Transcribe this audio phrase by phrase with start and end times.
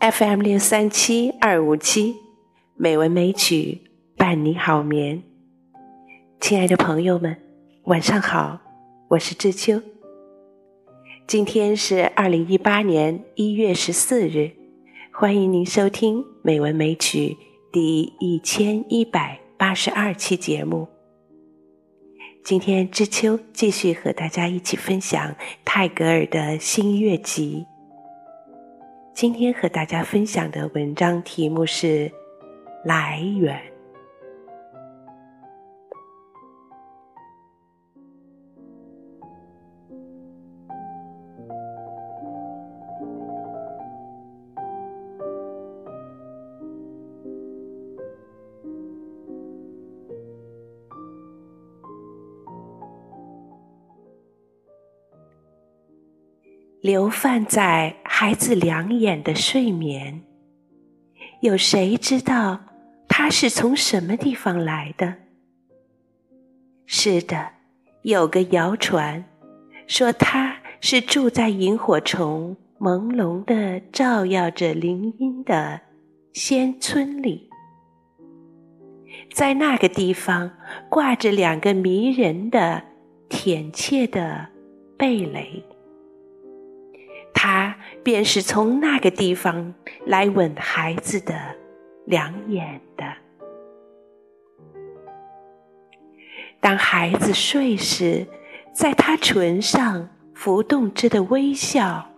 [0.00, 2.14] FM 六三七二五七，
[2.76, 3.80] 美文美曲
[4.16, 5.24] 伴你好眠。
[6.38, 7.36] 亲爱的朋友们，
[7.82, 8.60] 晚上好，
[9.08, 9.82] 我是知秋。
[11.26, 14.52] 今天是二零一八年一月十四日，
[15.12, 17.30] 欢迎您收听《美文美曲》
[17.72, 20.86] 第一千一百八十二期节目。
[22.44, 27.66] 今天知秋继续和大家一起分享泰戈尔的新月集。
[29.18, 32.08] 今天和大家分享的文章题目是
[32.84, 33.56] 《来源》。
[56.80, 60.20] 流泛在孩子两眼的睡眠，
[61.40, 62.58] 有谁知道
[63.06, 65.14] 它是从什么地方来的？
[66.84, 67.50] 是的，
[68.02, 69.24] 有个谣传
[69.86, 75.80] 说它是住在萤火虫朦胧的照耀着林荫的
[76.32, 77.48] 仙村里，
[79.32, 80.50] 在那个地方
[80.88, 82.82] 挂着两个迷人的、
[83.28, 84.48] 甜切的
[84.98, 85.64] 蓓蕾。
[87.40, 87.72] 他
[88.02, 89.72] 便是从那个地方
[90.06, 91.36] 来吻孩子的
[92.04, 93.04] 两眼的。
[96.58, 98.26] 当孩子睡时，
[98.72, 102.10] 在他唇上浮动着的微笑，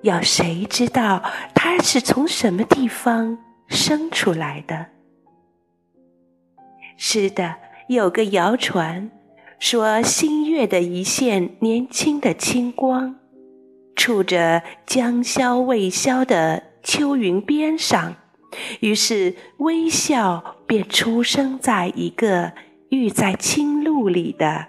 [0.00, 1.22] 要谁知道
[1.54, 3.36] 他是从什么地方
[3.68, 4.86] 生出来的？
[6.96, 7.56] 是的，
[7.88, 9.10] 有个谣传
[9.58, 13.16] 说，新月的一线年轻的清光。
[14.04, 18.14] 触着将消未消的秋云边上，
[18.80, 22.52] 于是微笑便出生在一个
[22.90, 24.66] 寓在青露里的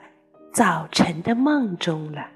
[0.54, 2.28] 早晨的梦中了。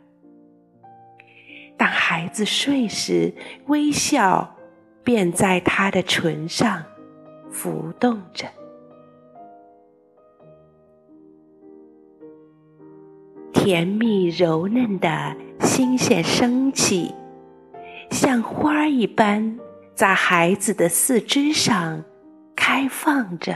[1.78, 3.34] 当孩子睡时，
[3.68, 4.58] 微笑
[5.02, 6.84] 便在他的唇上
[7.50, 8.46] 浮动着，
[13.54, 15.34] 甜蜜柔嫩的。
[15.72, 17.14] 新鲜生气，
[18.10, 19.60] 像花儿一般，
[19.94, 22.04] 在孩子的四肢上
[22.56, 23.56] 开放着。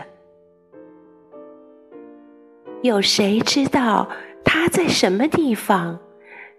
[2.84, 4.07] 有谁知道
[4.46, 6.00] 它在什么地方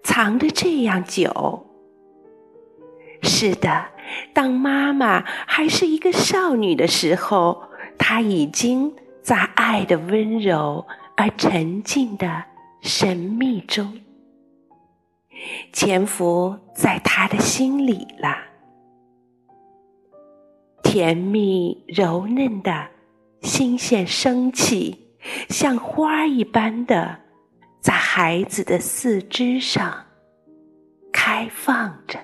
[0.03, 1.65] 藏得这样久？
[3.23, 3.87] 是的，
[4.33, 7.63] 当妈妈还是一个少女的时候，
[7.97, 8.93] 她已经
[9.23, 10.85] 在爱的温柔
[11.17, 12.43] 而沉静的
[12.81, 14.01] 神秘中。
[15.73, 18.37] 潜伏在他的心里了，
[20.83, 22.89] 甜蜜柔嫩的
[23.43, 25.17] 新鲜生气，
[25.49, 27.19] 像花一般的
[27.81, 30.07] 在孩子的四肢上
[31.13, 32.19] 开放着。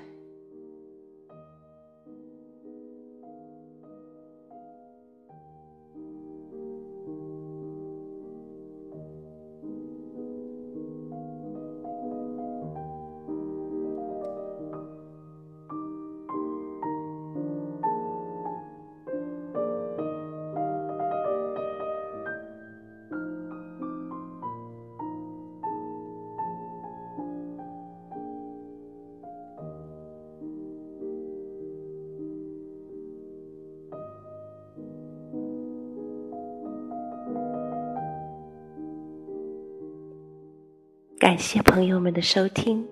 [41.20, 42.82] 感谢朋友们的收听，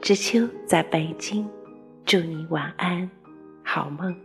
[0.00, 1.46] 知秋在北京，
[2.06, 3.10] 祝你晚安，
[3.62, 4.16] 好梦。